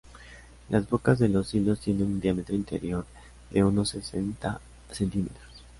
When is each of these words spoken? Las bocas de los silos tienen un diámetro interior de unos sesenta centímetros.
Las 0.69 0.89
bocas 0.89 1.19
de 1.19 1.29
los 1.29 1.49
silos 1.49 1.79
tienen 1.81 2.07
un 2.07 2.19
diámetro 2.19 2.55
interior 2.55 3.05
de 3.51 3.63
unos 3.63 3.89
sesenta 3.89 4.59
centímetros. 4.91 5.61